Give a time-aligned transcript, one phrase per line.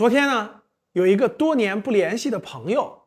[0.00, 0.48] 昨天呢，
[0.92, 3.02] 有一个多年不联系的朋友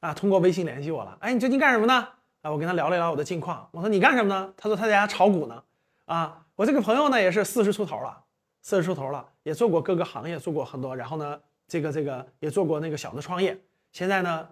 [0.00, 1.14] 啊，通过微信联系我了。
[1.20, 2.08] 哎，你最近干什么呢？
[2.40, 3.68] 啊，我跟他聊了聊我的近况。
[3.70, 4.50] 我说你干什么呢？
[4.56, 5.62] 他说他在家炒股呢。
[6.06, 8.18] 啊，我这个朋友呢也是四十出头了，
[8.62, 10.96] 四十出头了，也做过各个行业，做过很多。
[10.96, 13.54] 然后呢，这个这个也做过那个小的创业。
[13.92, 14.48] 现在呢，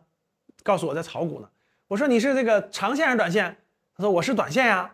[0.63, 1.49] 告诉我在炒股呢。
[1.89, 3.57] 我说你是这个长线还是短线？
[3.97, 4.93] 他说我是短线呀。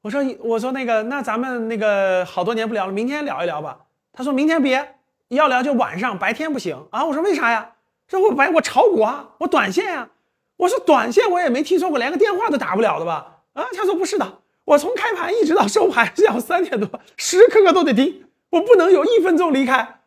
[0.00, 3.86] 我说我说那个那咱们那个好多年不聊了，明天聊一聊吧。
[4.12, 4.96] 他说明天别。
[5.36, 7.04] 要聊就晚上，白天不行啊！
[7.04, 7.72] 我说为啥呀？
[8.06, 10.08] 这我白我炒股啊，我短线呀。
[10.56, 13.42] 我说短线我也没听说过连个电话都打不了的吧？
[13.52, 20.00] 啊，他说不是的，我从开盘一直到收盘要三点多，时时刻刻都得盯，我不能有一分钟离开。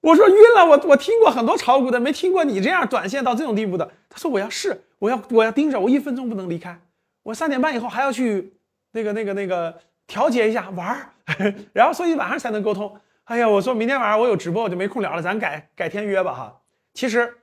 [0.00, 3.90] 我说晕了，我我听过很多炒股的，没听过你这样短线到这种地步的。
[4.08, 6.78] 他说我要试，我要我要盯着，我一分钟不能离开。
[7.22, 8.52] 我三点半以后还要去
[8.92, 9.74] 那个那个那个
[10.06, 11.14] 调节一下玩儿，
[11.72, 12.94] 然后所以晚上才能沟通。
[13.26, 16.60] 哎呀，我说明天晚上我有直播，我就没空聊了，咱改改天约吧哈。
[16.94, 17.38] 其实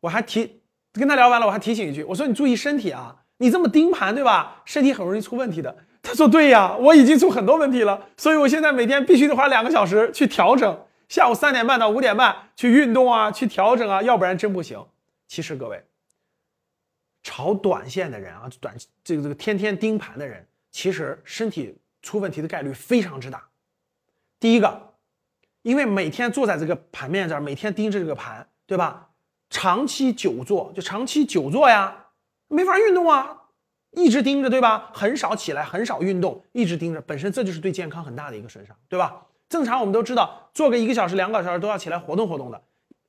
[0.00, 0.62] 我还提
[0.94, 4.62] 跟他聊完了，我还提醒一句，我说你注意身体啊，你这么盯盘对吧？
[4.64, 5.76] 身体很容易出问题的。
[6.00, 14.82] 他说对呀，我已经出很多问题了，所以我现在每天必须得花两个小时去调整，下午三点半到五点半去运动啊，去调整啊，要不然真不行。
[15.28, 15.84] 其实各位，
[17.22, 23.44] 炒短线的人啊，短这个这个天天盯盘的人，其实身体出问题的概率非常之大。
[24.40, 24.94] 第一个。
[25.66, 29.08] 因为每天坐在这个盘面这儿，每天盯着这个盘，对吧？
[29.50, 32.06] 长期久坐就长期久坐呀，
[32.46, 33.36] 没法运动啊，
[33.90, 34.88] 一直盯着，对吧？
[34.94, 39.26] 很少起来，很少运动，一直盯着，本身这就是对健康很大的一个损伤，对吧？
[39.48, 42.62] 正常我们都知道，坐个一个小时、两个小时都要起来活动活动的。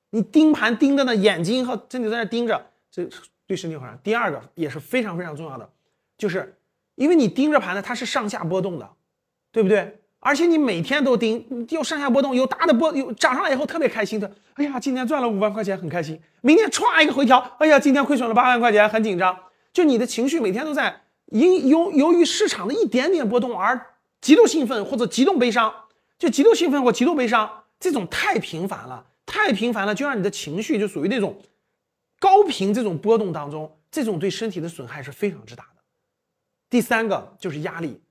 [0.09, 3.07] 你盯盘盯着呢，眼睛和身体在那盯着，这
[3.45, 3.95] 对身体很伤。
[4.01, 5.69] 第二个也是非常非常重要的，
[6.17, 6.57] 就是
[6.95, 8.89] 因为你盯着盘呢，它是上下波动的，
[9.51, 9.99] 对不对？
[10.27, 16.19] 而且你每天都盯，又上下波动，有大的波，有涨上来以后特别开心的，哎呀，今天赚了五万块钱，很开心。
[16.41, 19.39] 明天歘一个回调，哎呀，今天亏损了八万块钱，很紧张。
[19.71, 23.81] 就你的情绪每天都在因由由于市场的一点点波动而
[24.19, 25.73] 极度兴奋或者极度悲伤，
[26.19, 31.41] 就极度兴奋或极度悲伤，这种太频繁了，太频繁了，就让你的情绪就属于那种
[32.19, 35.81] 高频这种波动当中，这种对身体的损害是非常之大的。
[36.69, 38.01] 第三个就是压力，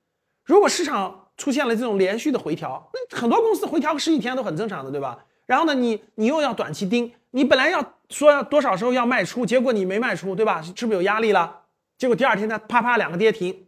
[0.47, 1.25] 如果市场。
[1.37, 5.19] 出现了这种连续的回调，那很多公司回调个十几天都很正常的，对吧？
[5.45, 10.61] 然后呢，你你又要短期盯，你本来要说要多少时候要卖出，结果你没卖出，对吧？
[10.63, 11.61] 是不是有压力了？
[11.99, 13.67] 结果第二天它啪啪两个跌停，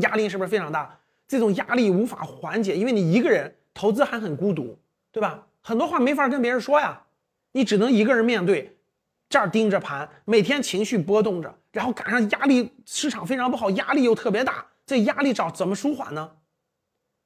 [0.00, 0.98] 压力是不是非常大？
[1.26, 4.78] 这种压力无法缓解，因为你一个人投资还很孤独，
[5.10, 5.42] 对吧？
[5.62, 7.02] 很多话没法跟别人说呀，
[7.52, 8.76] 你只能一个人面对，
[9.28, 16.30] 这儿盯着盘，每天情绪波动着，然后赶上压力市场非常不好，压力又特别大，这压力找怎么舒缓呢？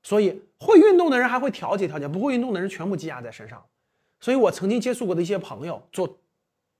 [0.02, 3.64] 所以会运动的人还会调节调节，不会运动的人全部积压在身上。
[4.20, 6.18] 所以我曾经接触过的一些朋友做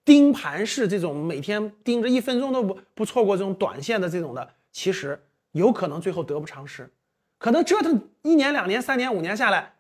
[0.05, 5.23] 盯盘式这种，每天盯着一分钟都不不错过这种短线的这种的，其实
[5.53, 6.91] 有可能最后得不偿失，
[7.39, 9.75] 可能折腾一年、两年、三年、五年下来，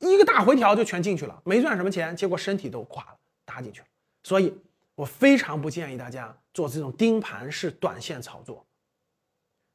[0.00, 3.86] 一个大回调就全进去了，没赚什么钱，结果身体都垮了，搭进去了。
[4.22, 4.54] 所以
[4.94, 8.66] 我非常不建议大家做这种盯盘式短线操作，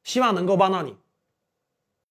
[0.04, 0.96] 希望能够帮到你。